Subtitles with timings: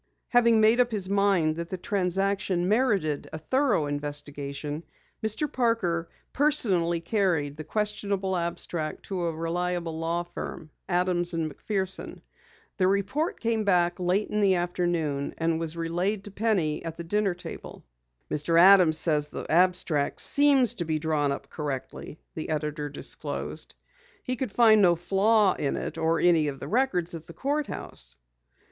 [0.29, 4.81] Having made up his mind that the transaction merited a thorough investigation,
[5.23, 5.45] Mr.
[5.51, 12.19] Parker personally carried the questionable abstract to a reliable law firm, Adams and McPherson.
[12.77, 17.03] The report came back late in the afternoon, and was relayed to Penny at the
[17.03, 17.83] dinner table.
[18.31, 18.59] "Mr.
[18.59, 23.75] Adams says that the abstract seems to be drawn up correctly," the editor disclosed.
[24.23, 27.33] "He could find no flaw in it or in any of the records at the
[27.33, 28.17] court house."